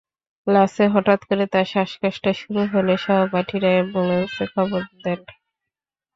ক্লাসে 0.47 0.85
হঠাৎ 0.93 1.19
করে 1.29 1.45
তাঁর 1.53 1.67
শ্বাসকষ্ট 1.71 2.23
শুরু 2.39 2.61
হলে 2.73 2.93
সহপাঠীরা 2.97 3.69
অ্যাম্বুলেন্সে 3.73 4.45
খবর 4.53 4.81
দেন। 5.03 5.19